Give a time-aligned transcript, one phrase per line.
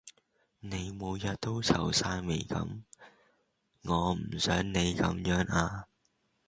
[0.61, 2.81] 你每日都皺晒眉噉，
[3.83, 5.85] 我唔想你噉樣呀